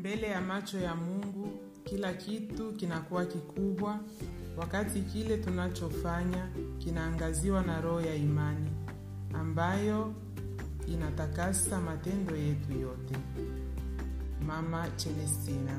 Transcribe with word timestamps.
mbele 0.00 0.26
ya 0.26 0.40
macho 0.40 0.78
ya 0.78 0.94
Mungu 0.94 1.48
kila 1.84 2.12
kitu 2.14 2.72
kinakuwa 2.72 3.24
kikubwa, 3.26 4.00
wakati 4.56 5.00
kile 5.02 5.36
tunachofanya 5.36 6.48
kinaangaziwa 6.78 7.62
na 7.62 7.80
roho 7.80 8.00
ya 8.00 8.14
imani 8.14 8.70
ambayo 9.34 10.14
inatakasa 10.88 11.80
matendo 11.80 12.36
yetu 12.36 12.72
yote. 12.72 13.14
Mama 14.46 14.88
Celestina 14.96 15.78